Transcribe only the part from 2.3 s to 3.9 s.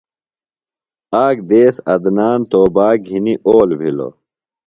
توباک گِھنی اول